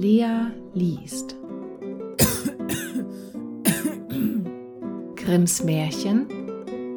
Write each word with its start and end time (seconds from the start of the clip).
Lea 0.00 0.50
liest. 0.72 1.36
Grimms 5.14 5.62
Märchen 5.62 6.26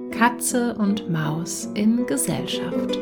Katze 0.09 0.73
und 0.75 1.09
Maus 1.09 1.65
in 1.73 2.05
Gesellschaft. 2.05 2.97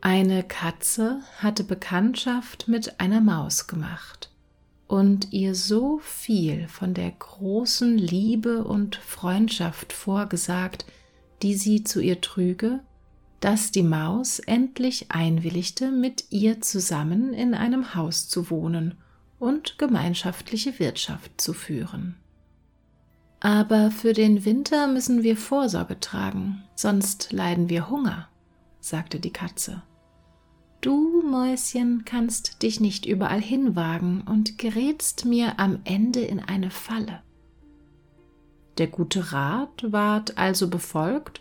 Eine 0.00 0.44
Katze 0.44 1.22
hatte 1.38 1.64
Bekanntschaft 1.64 2.68
mit 2.68 3.00
einer 3.00 3.20
Maus 3.20 3.66
gemacht 3.66 4.30
und 4.86 5.32
ihr 5.32 5.54
so 5.54 5.98
viel 5.98 6.68
von 6.68 6.94
der 6.94 7.10
großen 7.10 7.96
Liebe 7.96 8.64
und 8.64 8.96
Freundschaft 8.96 9.92
vorgesagt, 9.92 10.84
die 11.42 11.54
sie 11.54 11.84
zu 11.84 12.00
ihr 12.00 12.20
trüge, 12.20 12.80
dass 13.40 13.70
die 13.70 13.82
Maus 13.82 14.38
endlich 14.38 15.10
einwilligte, 15.10 15.90
mit 15.90 16.24
ihr 16.30 16.60
zusammen 16.60 17.34
in 17.34 17.54
einem 17.54 17.94
Haus 17.94 18.28
zu 18.28 18.50
wohnen 18.50 18.94
und 19.38 19.78
gemeinschaftliche 19.78 20.78
Wirtschaft 20.78 21.40
zu 21.40 21.52
führen. 21.52 22.16
Aber 23.40 23.90
für 23.90 24.14
den 24.14 24.46
Winter 24.46 24.86
müssen 24.86 25.22
wir 25.22 25.36
Vorsorge 25.36 26.00
tragen, 26.00 26.64
sonst 26.74 27.32
leiden 27.32 27.68
wir 27.68 27.90
Hunger, 27.90 28.28
sagte 28.80 29.20
die 29.20 29.32
Katze. 29.32 29.82
Du, 30.84 31.22
Mäuschen, 31.22 32.04
kannst 32.04 32.62
dich 32.62 32.78
nicht 32.78 33.06
überall 33.06 33.40
hinwagen 33.40 34.20
und 34.20 34.58
gerätst 34.58 35.24
mir 35.24 35.58
am 35.58 35.80
Ende 35.84 36.20
in 36.20 36.40
eine 36.40 36.68
Falle. 36.68 37.22
Der 38.76 38.88
gute 38.88 39.32
Rat 39.32 39.90
ward 39.92 40.36
also 40.36 40.68
befolgt 40.68 41.40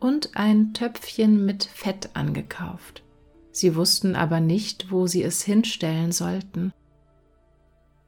und 0.00 0.38
ein 0.38 0.72
Töpfchen 0.72 1.44
mit 1.44 1.64
Fett 1.64 2.08
angekauft. 2.14 3.02
Sie 3.50 3.76
wussten 3.76 4.16
aber 4.16 4.40
nicht, 4.40 4.90
wo 4.90 5.06
sie 5.06 5.22
es 5.22 5.42
hinstellen 5.42 6.10
sollten. 6.10 6.72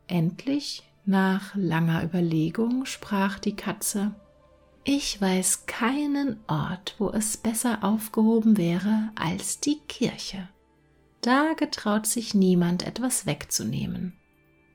Endlich, 0.07 0.83
nach 1.05 1.55
langer 1.57 2.03
Überlegung, 2.05 2.87
sprach 2.87 3.39
die 3.39 3.55
Katze 3.55 4.15
Ich 4.85 5.21
weiß 5.21 5.67
keinen 5.67 6.39
Ort, 6.47 6.95
wo 6.97 7.11
es 7.11 7.37
besser 7.37 7.85
aufgehoben 7.85 8.57
wäre 8.57 9.11
als 9.15 9.61
die 9.61 9.81
Kirche. 9.87 10.49
Da 11.21 11.53
getraut 11.55 12.07
sich 12.07 12.35
niemand 12.35 12.87
etwas 12.87 13.27
wegzunehmen. 13.27 14.15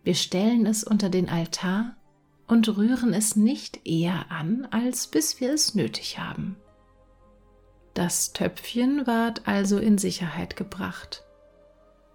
Wir 0.04 0.14
stellen 0.14 0.66
es 0.68 0.84
unter 0.84 1.10
den 1.10 1.30
Altar 1.30 1.96
und 2.48 2.78
rühren 2.78 3.14
es 3.14 3.36
nicht 3.36 3.88
eher 3.88 4.32
an, 4.32 4.68
als 4.70 5.08
bis 5.08 5.40
wir 5.40 5.52
es 5.52 5.74
nötig 5.74 6.20
haben. 6.20 6.58
Das 7.96 8.34
Töpfchen 8.34 9.08
ward 9.08 9.48
also 9.48 9.80
in 9.80 9.98
Sicherheit 9.98 10.56
gebracht. 10.56 11.24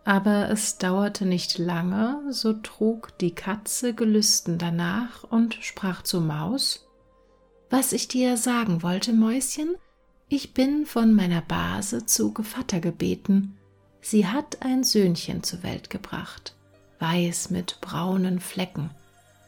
Aber 0.05 0.49
es 0.51 0.79
dauerte 0.79 1.27
nicht 1.27 1.59
lange, 1.59 2.23
so 2.31 2.53
trug 2.53 3.17
die 3.19 3.35
Katze 3.35 3.95
gelüsten 3.95 4.59
danach 4.59 5.25
und 5.25 5.55
sprach 5.61 6.03
zur 6.03 6.21
Maus 6.21 6.87
Was 7.71 7.93
ich 7.93 8.09
dir 8.09 8.37
sagen 8.37 8.83
wollte, 8.83 9.13
Mäuschen, 9.13 9.75
ich 10.29 10.55
bin 10.55 10.87
von 10.87 11.13
meiner 11.13 11.43
Base 11.43 12.07
zu 12.07 12.33
Gevatter 12.33 12.81
gebeten, 12.81 13.57
Sie 14.01 14.27
hat 14.27 14.63
ein 14.63 14.85
Söhnchen 14.85 15.43
zur 15.43 15.63
Welt 15.63 15.91
gebracht, 15.91 16.55
weiß 16.99 17.51
mit 17.51 17.81
braunen 17.81 18.41
Flecken. 18.41 18.91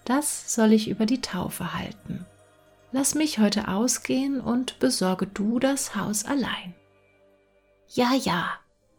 Das 0.04 0.54
soll 0.54 0.72
ich 0.72 0.88
über 0.88 1.06
die 1.06 1.20
Taufe 1.20 1.74
halten. 1.74 2.26
Lass 2.90 3.14
mich 3.14 3.38
heute 3.38 3.68
ausgehen 3.68 4.40
und 4.40 4.78
besorge 4.78 5.26
du 5.26 5.58
das 5.58 5.96
Haus 5.96 6.24
allein. 6.24 6.74
Ja, 7.88 8.12
ja, 8.14 8.50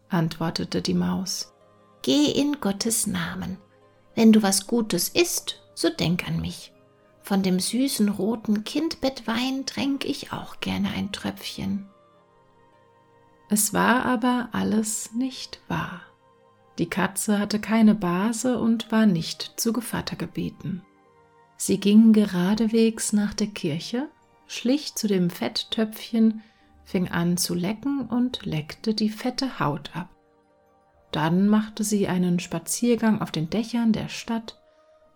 antwortete 0.10 0.82
die 0.82 0.94
Maus. 0.94 1.54
Geh 2.02 2.32
in 2.32 2.60
Gottes 2.60 3.08
Namen. 3.08 3.58
Wenn 4.16 4.32
du 4.32 4.42
was 4.42 4.68
Gutes 4.68 5.10
isst, 5.10 5.62
so 5.76 5.90
denk 5.90 6.28
an 6.28 6.42
mich. 6.42 6.72
Von 7.22 7.42
dem 7.42 7.60
süßen 7.60 8.10
roten 8.10 8.64
Kindbettwein 8.64 9.66
tränk 9.66 10.06
ich 10.06 10.34
auch 10.34 10.60
gerne 10.60 10.90
ein 10.90 11.12
Tröpfchen. 11.12 11.88
Es 13.54 13.72
war 13.72 14.04
aber 14.06 14.50
alles 14.52 15.14
nicht 15.14 15.60
wahr. 15.68 16.02
Die 16.80 16.90
Katze 16.90 17.38
hatte 17.38 17.60
keine 17.60 17.94
Base 17.94 18.58
und 18.58 18.92
war 18.92 19.06
nicht 19.06 19.54
zu 19.58 19.74
Gevatter 19.74 20.16
gebeten. 20.16 20.82
Sie 21.56 21.80
ging 21.80 22.14
geradewegs 22.14 23.14
nach 23.14 23.36
der 23.36 23.46
Kirche, 23.46 24.10
schlich 24.48 24.96
zu 24.96 25.08
dem 25.08 25.30
Fetttöpfchen, 25.30 26.42
fing 26.84 27.10
an 27.10 27.38
zu 27.38 27.54
lecken 27.54 28.08
und 28.08 28.44
leckte 28.44 28.96
die 28.96 29.10
fette 29.10 29.60
Haut 29.60 29.96
ab. 29.96 30.10
Dann 31.12 31.48
machte 31.48 31.84
sie 31.84 32.08
einen 32.08 32.40
Spaziergang 32.40 33.22
auf 33.22 33.30
den 33.30 33.52
Dächern 33.52 33.94
der 33.94 34.10
Stadt, 34.10 34.60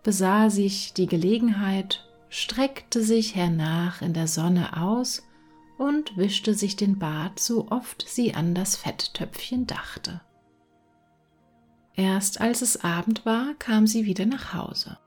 besah 0.04 0.48
sich 0.48 0.92
die 0.92 1.08
Gelegenheit, 1.08 2.08
streckte 2.28 3.02
sich 3.02 3.34
hernach 3.34 4.00
in 4.00 4.12
der 4.12 4.28
Sonne 4.28 4.80
aus 4.80 5.24
und 5.78 6.16
wischte 6.16 6.54
sich 6.54 6.76
den 6.76 6.98
Bart, 6.98 7.38
so 7.40 7.68
oft 7.70 8.04
sie 8.06 8.34
an 8.34 8.54
das 8.54 8.76
Fetttöpfchen 8.76 9.66
dachte. 9.66 10.20
Erst 11.94 12.40
als 12.40 12.62
es 12.62 12.84
Abend 12.84 13.24
war, 13.24 13.54
kam 13.58 13.86
sie 13.86 14.04
wieder 14.04 14.26
nach 14.26 14.52
Hause. 14.52 14.98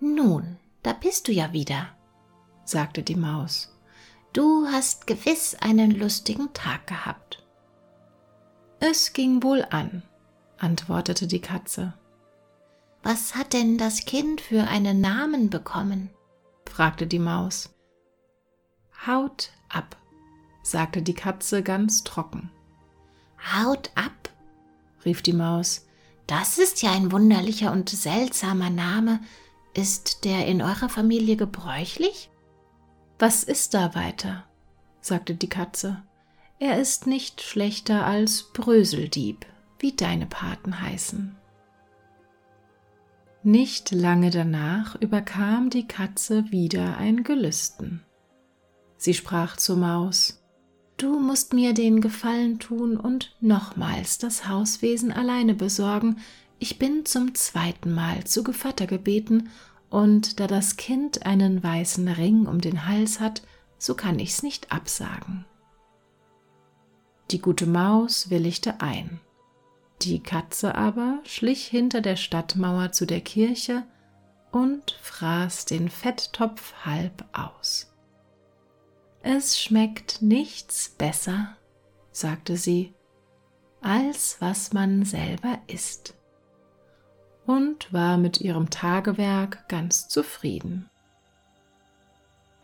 Nun, 0.00 0.58
da 0.82 0.92
bist 0.92 1.28
du 1.28 1.32
ja 1.32 1.52
wieder, 1.52 1.88
sagte 2.64 3.02
die 3.02 3.16
Maus. 3.16 3.74
Du 4.32 4.66
hast 4.66 5.06
gewiss 5.06 5.54
einen 5.54 5.90
lustigen 5.90 6.52
Tag 6.52 6.86
gehabt. 6.86 7.44
Es 8.80 9.12
ging 9.12 9.42
wohl 9.42 9.64
an, 9.70 10.02
antwortete 10.58 11.26
die 11.26 11.40
Katze. 11.40 11.94
Was 13.02 13.34
hat 13.34 13.52
denn 13.52 13.78
das 13.78 14.04
Kind 14.04 14.40
für 14.40 14.68
einen 14.68 15.00
Namen 15.00 15.50
bekommen? 15.50 16.10
fragte 16.68 17.06
die 17.06 17.18
Maus. 17.18 17.70
Haut 19.06 19.50
ab, 19.68 19.96
sagte 20.62 21.02
die 21.02 21.14
Katze 21.14 21.62
ganz 21.62 22.04
trocken. 22.04 22.50
Haut 23.54 23.90
ab, 23.94 24.30
rief 25.04 25.22
die 25.22 25.32
Maus. 25.32 25.86
Das 26.26 26.58
ist 26.58 26.82
ja 26.82 26.92
ein 26.92 27.12
wunderlicher 27.12 27.72
und 27.72 27.88
seltsamer 27.88 28.70
Name. 28.70 29.20
Ist 29.74 30.24
der 30.24 30.46
in 30.46 30.60
eurer 30.60 30.88
Familie 30.88 31.36
gebräuchlich? 31.36 32.30
Was 33.18 33.44
ist 33.44 33.74
da 33.74 33.94
weiter? 33.94 34.44
sagte 35.00 35.34
die 35.34 35.48
Katze. 35.48 36.02
Er 36.58 36.80
ist 36.80 37.06
nicht 37.06 37.40
schlechter 37.40 38.04
als 38.04 38.50
Bröseldieb, 38.52 39.46
wie 39.78 39.94
deine 39.94 40.26
Paten 40.26 40.80
heißen. 40.80 41.36
Nicht 43.44 43.92
lange 43.92 44.30
danach 44.30 44.96
überkam 44.96 45.70
die 45.70 45.86
Katze 45.86 46.50
wieder 46.50 46.98
ein 46.98 47.22
Gelüsten. 47.22 48.04
Sie 48.98 49.14
sprach 49.14 49.56
zur 49.56 49.76
Maus 49.76 50.42
Du 50.98 51.20
musst 51.20 51.54
mir 51.54 51.74
den 51.74 52.00
Gefallen 52.00 52.58
tun 52.58 52.96
und 52.96 53.36
nochmals 53.40 54.18
das 54.18 54.48
Hauswesen 54.48 55.12
alleine 55.12 55.54
besorgen. 55.54 56.18
Ich 56.58 56.80
bin 56.80 57.06
zum 57.06 57.36
zweiten 57.36 57.94
Mal 57.94 58.24
zu 58.24 58.42
Gevatter 58.42 58.88
gebeten, 58.88 59.48
und 59.90 60.38
da 60.38 60.46
das 60.46 60.76
Kind 60.76 61.24
einen 61.24 61.62
weißen 61.62 62.08
Ring 62.08 62.46
um 62.46 62.60
den 62.60 62.86
Hals 62.86 63.20
hat, 63.20 63.42
so 63.78 63.94
kann 63.94 64.18
ich's 64.18 64.42
nicht 64.42 64.72
absagen. 64.72 65.46
Die 67.30 67.40
gute 67.40 67.66
Maus 67.66 68.28
willigte 68.28 68.80
ein. 68.80 69.20
Die 70.02 70.20
Katze 70.20 70.74
aber 70.74 71.20
schlich 71.24 71.66
hinter 71.66 72.00
der 72.00 72.16
Stadtmauer 72.16 72.92
zu 72.92 73.06
der 73.06 73.20
Kirche 73.20 73.84
und 74.50 74.98
fraß 75.02 75.64
den 75.64 75.88
Fetttopf 75.88 76.74
halb 76.84 77.24
aus. 77.32 77.92
Es 79.22 79.60
schmeckt 79.60 80.22
nichts 80.22 80.88
besser, 80.88 81.56
sagte 82.12 82.56
sie, 82.56 82.94
als 83.80 84.36
was 84.40 84.72
man 84.72 85.04
selber 85.04 85.58
isst, 85.66 86.14
und 87.46 87.92
war 87.92 88.16
mit 88.16 88.40
ihrem 88.40 88.70
Tagewerk 88.70 89.68
ganz 89.68 90.08
zufrieden. 90.08 90.88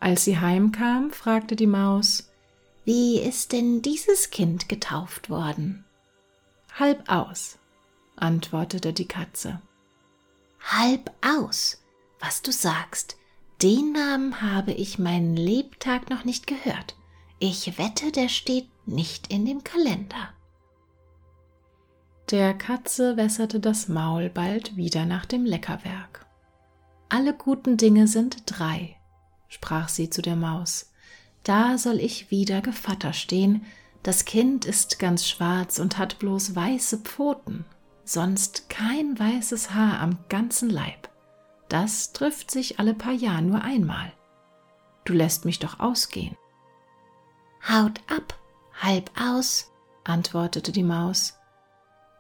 Als 0.01 0.25
sie 0.25 0.39
heimkam, 0.39 1.11
fragte 1.11 1.56
die 1.56 1.67
Maus, 1.67 2.31
Wie 2.85 3.19
ist 3.19 3.53
denn 3.53 3.81
dieses 3.81 4.31
Kind 4.31 4.69
getauft 4.69 5.31
worden? 5.31 5.85
Halb 6.79 7.09
aus, 7.09 7.59
antwortete 8.17 8.93
die 8.93 9.09
Katze. 9.09 9.62
Halb 10.61 11.11
aus, 11.23 11.83
was 12.21 12.43
du 12.43 12.53
sagst, 12.53 13.17
den 13.62 13.93
Namen 13.93 14.43
habe 14.43 14.73
ich 14.73 14.99
meinen 14.99 15.37
Lebtag 15.37 16.11
noch 16.11 16.25
nicht 16.25 16.47
gehört. 16.47 16.97
Ich 17.39 17.79
wette, 17.79 18.12
der 18.12 18.29
steht 18.29 18.69
nicht 18.87 19.33
in 19.33 19.45
dem 19.45 19.65
Kalender. 19.65 20.31
Der 22.31 22.55
Katze 22.55 23.17
wässerte 23.17 23.61
das 23.61 23.89
Maul 23.89 24.31
bald 24.31 24.77
wieder 24.77 25.05
nach 25.05 25.27
dem 25.27 25.45
Leckerwerk. 25.45 26.27
Alle 27.09 27.35
guten 27.35 27.77
Dinge 27.77 28.09
sind 28.09 28.43
drei, 28.47 28.97
sprach 29.49 29.89
sie 29.89 30.11
zu 30.11 30.23
der 30.23 30.37
Maus, 30.37 30.91
da 31.43 31.77
soll 31.77 32.01
ich 32.01 32.31
wieder 32.31 32.62
Gevatter 32.62 33.12
stehen, 33.12 33.65
das 34.03 34.25
Kind 34.25 34.65
ist 34.65 34.99
ganz 34.99 35.29
schwarz 35.29 35.79
und 35.79 35.99
hat 35.99 36.19
bloß 36.19 36.56
weiße 36.56 36.99
Pfoten, 36.99 37.67
sonst 38.05 38.69
kein 38.69 39.19
weißes 39.19 39.75
Haar 39.75 40.01
am 40.01 40.19
ganzen 40.29 40.71
Leib. 40.71 41.11
Das 41.69 42.12
trifft 42.12 42.50
sich 42.50 42.78
alle 42.78 42.94
paar 42.94 43.12
Jahre 43.12 43.43
nur 43.43 43.62
einmal. 43.62 44.12
Du 45.05 45.12
lässt 45.12 45.44
mich 45.44 45.58
doch 45.58 45.81
ausgehen. 45.81 46.37
Haut 47.69 48.00
ab, 48.08 48.38
halb 48.81 49.11
aus, 49.19 49.72
antwortete 50.05 50.72
die 50.72 50.82
Maus. 50.82 51.34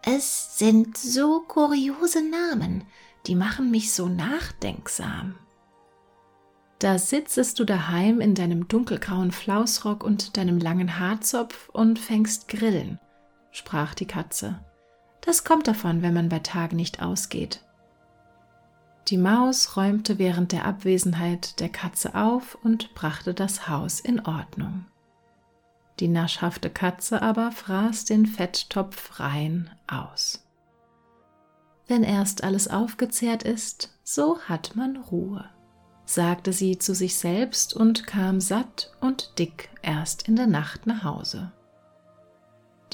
Es 0.02 0.58
sind 0.58 0.96
so 0.98 1.40
kuriose 1.48 2.22
Namen, 2.28 2.84
die 3.26 3.34
machen 3.34 3.70
mich 3.70 3.92
so 3.92 4.08
nachdenksam. 4.08 5.36
Da 6.78 6.98
sitzest 6.98 7.58
du 7.58 7.64
daheim 7.64 8.20
in 8.20 8.34
deinem 8.34 8.68
dunkelgrauen 8.68 9.32
Flausrock 9.32 10.04
und 10.04 10.36
deinem 10.36 10.58
langen 10.58 10.98
Haarzopf 10.98 11.70
und 11.70 11.98
fängst 11.98 12.48
Grillen, 12.48 12.98
sprach 13.52 13.94
die 13.94 14.06
Katze. 14.06 14.58
Das 15.22 15.44
kommt 15.44 15.66
davon, 15.66 16.02
wenn 16.02 16.12
man 16.12 16.28
bei 16.28 16.40
Tag 16.40 16.74
nicht 16.74 17.00
ausgeht. 17.00 17.64
Die 19.08 19.18
Maus 19.18 19.76
räumte 19.76 20.18
während 20.18 20.52
der 20.52 20.64
Abwesenheit 20.64 21.60
der 21.60 21.68
Katze 21.68 22.14
auf 22.14 22.56
und 22.62 22.94
brachte 22.94 23.34
das 23.34 23.68
Haus 23.68 24.00
in 24.00 24.24
Ordnung. 24.24 24.86
Die 26.00 26.08
naschhafte 26.08 26.70
Katze 26.70 27.20
aber 27.20 27.52
fraß 27.52 28.06
den 28.06 28.26
Fetttopf 28.26 29.20
rein 29.20 29.70
aus. 29.86 30.44
Wenn 31.86 32.02
erst 32.02 32.42
alles 32.44 32.68
aufgezehrt 32.68 33.42
ist, 33.42 33.94
so 34.02 34.40
hat 34.40 34.74
man 34.74 34.96
Ruhe, 34.96 35.44
sagte 36.06 36.54
sie 36.54 36.78
zu 36.78 36.94
sich 36.94 37.16
selbst 37.16 37.74
und 37.74 38.06
kam 38.06 38.40
satt 38.40 38.90
und 39.00 39.38
dick 39.38 39.68
erst 39.82 40.26
in 40.28 40.36
der 40.36 40.46
Nacht 40.46 40.86
nach 40.86 41.04
Hause. 41.04 41.52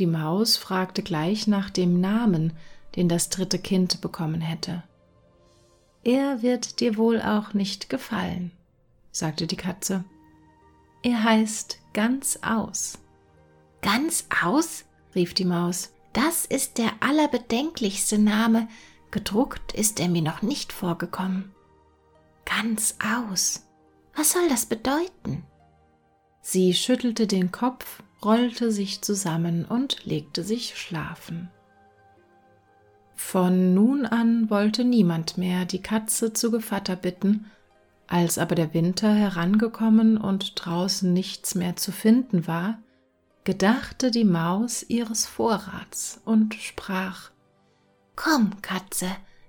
Die 0.00 0.06
Maus 0.06 0.56
fragte 0.56 1.02
gleich 1.02 1.46
nach 1.46 1.70
dem 1.70 2.00
Namen, 2.00 2.52
den 2.96 3.08
das 3.08 3.28
dritte 3.28 3.60
Kind 3.60 4.00
bekommen 4.00 4.40
hätte. 4.40 4.82
Er 6.02 6.42
wird 6.42 6.80
dir 6.80 6.96
wohl 6.96 7.20
auch 7.20 7.52
nicht 7.52 7.90
gefallen, 7.90 8.52
sagte 9.10 9.46
die 9.46 9.56
Katze. 9.56 10.04
Er 11.02 11.22
heißt 11.24 11.78
ganz 11.92 12.38
aus. 12.42 12.98
Ganz 13.82 14.26
aus? 14.42 14.84
rief 15.14 15.34
die 15.34 15.44
Maus. 15.44 15.92
Das 16.12 16.44
ist 16.44 16.78
der 16.78 16.90
allerbedenklichste 17.00 18.18
Name. 18.18 18.68
Gedruckt 19.10 19.72
ist 19.72 20.00
er 20.00 20.08
mir 20.08 20.22
noch 20.22 20.42
nicht 20.42 20.72
vorgekommen. 20.72 21.52
Ganz 22.44 22.96
aus. 23.02 23.66
Was 24.14 24.32
soll 24.32 24.48
das 24.48 24.66
bedeuten? 24.66 25.44
Sie 26.42 26.74
schüttelte 26.74 27.26
den 27.26 27.52
Kopf, 27.52 28.02
rollte 28.24 28.72
sich 28.72 29.02
zusammen 29.02 29.64
und 29.64 30.04
legte 30.04 30.42
sich 30.42 30.76
schlafen. 30.76 31.50
Von 33.22 33.74
nun 33.74 34.06
an 34.06 34.50
wollte 34.50 34.82
niemand 34.82 35.38
mehr 35.38 35.64
die 35.64 35.80
Katze 35.80 36.32
zu 36.32 36.50
Gevatter 36.50 36.96
bitten, 36.96 37.48
als 38.08 38.38
aber 38.38 38.56
der 38.56 38.74
Winter 38.74 39.14
herangekommen 39.14 40.16
und 40.16 40.54
draußen 40.56 41.12
nichts 41.12 41.54
mehr 41.54 41.76
zu 41.76 41.92
finden 41.92 42.48
war, 42.48 42.80
gedachte 43.44 44.10
die 44.10 44.24
Maus 44.24 44.82
ihres 44.82 45.26
Vorrats 45.26 46.20
und 46.24 46.54
sprach 46.54 47.30
Komm, 48.16 48.60
Katze, 48.62 49.06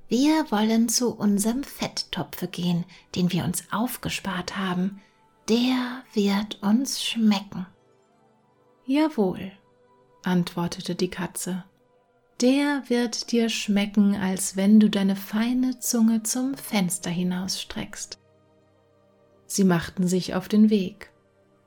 wir 0.08 0.52
wollen 0.52 0.88
zu 0.88 1.16
unserem 1.16 1.64
Fetttopfe 1.64 2.48
gehen, 2.48 2.86
den 3.16 3.32
wir 3.32 3.46
uns 3.46 3.64
aufgespart 3.72 4.58
haben, 4.58 5.02
der 5.50 6.04
wird 6.14 6.62
uns 6.62 7.04
schmecken. 7.04 7.66
Jawohl, 8.86 9.54
antwortete 10.24 10.94
die 10.94 11.10
Katze, 11.10 11.64
der 12.42 12.84
wird 12.88 13.32
dir 13.32 13.50
schmecken, 13.50 14.16
als 14.16 14.56
wenn 14.56 14.80
du 14.80 14.90
deine 14.90 15.16
feine 15.16 15.80
Zunge 15.80 16.24
zum 16.24 16.56
Fenster 16.58 17.10
hinausstreckst. 17.10 18.18
Sie 19.46 19.64
machten 19.64 20.08
sich 20.08 20.34
auf 20.34 20.48
den 20.48 20.70
Weg 20.70 21.12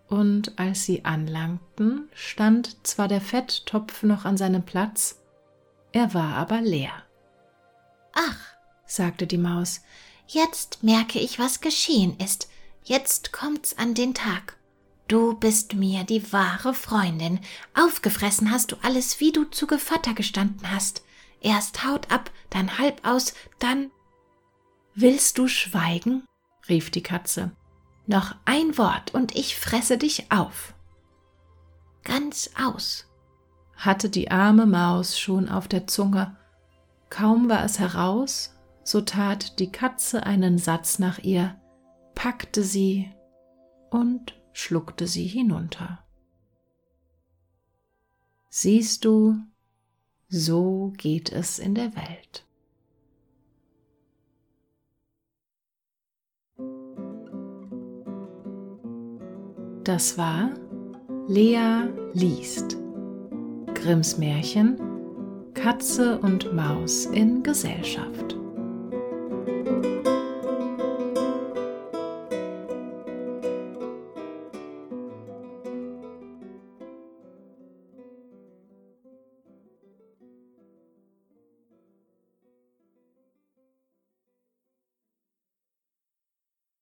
und 0.08 0.58
als 0.58 0.84
sie 0.84 1.04
anlangten, 1.04 2.08
stand 2.12 2.86
zwar 2.86 3.08
der 3.08 3.20
Fetttopf 3.20 4.02
noch 4.02 4.24
an 4.24 4.36
seinem 4.36 4.64
Platz, 4.64 5.20
er 5.92 6.12
war 6.12 6.34
aber 6.34 6.60
leer. 6.60 6.92
Ach, 8.12 8.38
sagte 8.84 9.26
die 9.26 9.38
Maus, 9.38 9.80
jetzt 10.26 10.82
merke 10.82 11.18
ich, 11.18 11.38
was 11.38 11.60
geschehen 11.60 12.16
ist. 12.18 12.48
Jetzt 12.82 13.32
kommt's 13.32 13.78
an 13.78 13.94
den 13.94 14.12
Tag. 14.14 14.56
Du 15.08 15.34
bist 15.34 15.74
mir 15.74 16.04
die 16.04 16.32
wahre 16.32 16.72
Freundin. 16.72 17.40
Aufgefressen 17.74 18.50
hast 18.50 18.72
du 18.72 18.76
alles, 18.82 19.20
wie 19.20 19.32
du 19.32 19.44
zu 19.44 19.66
Gevatter 19.66 20.14
gestanden 20.14 20.70
hast. 20.70 21.02
Erst 21.40 21.84
Haut 21.84 22.10
ab, 22.10 22.30
dann 22.50 22.78
halb 22.78 23.06
aus, 23.06 23.34
dann. 23.58 23.90
Willst 24.94 25.36
du 25.38 25.46
schweigen? 25.46 26.24
rief 26.68 26.90
die 26.90 27.02
Katze. 27.02 27.52
Noch 28.06 28.34
ein 28.44 28.78
Wort 28.78 29.12
und 29.12 29.34
ich 29.34 29.56
fresse 29.56 29.98
dich 29.98 30.30
auf. 30.30 30.74
Ganz 32.02 32.50
aus, 32.62 33.06
hatte 33.76 34.08
die 34.08 34.30
arme 34.30 34.66
Maus 34.66 35.18
schon 35.18 35.48
auf 35.48 35.68
der 35.68 35.86
Zunge. 35.86 36.36
Kaum 37.10 37.48
war 37.48 37.64
es 37.64 37.78
heraus, 37.78 38.54
so 38.82 39.00
tat 39.00 39.58
die 39.58 39.72
Katze 39.72 40.24
einen 40.24 40.58
Satz 40.58 40.98
nach 40.98 41.18
ihr, 41.18 41.56
packte 42.14 42.62
sie 42.62 43.10
und 43.90 44.34
schluckte 44.54 45.06
sie 45.06 45.26
hinunter. 45.26 46.02
Siehst 48.48 49.04
du, 49.04 49.36
so 50.28 50.94
geht 50.96 51.30
es 51.30 51.58
in 51.58 51.74
der 51.74 51.94
Welt. 51.94 52.46
Das 59.84 60.16
war 60.16 60.50
Lea 61.26 61.88
liest. 62.14 62.78
Grimms 63.74 64.16
Märchen 64.16 64.78
Katze 65.54 66.18
und 66.18 66.54
Maus 66.54 67.06
in 67.06 67.42
Gesellschaft. 67.42 68.36